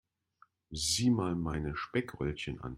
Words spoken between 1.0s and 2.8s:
mal meine Speckröllchen an.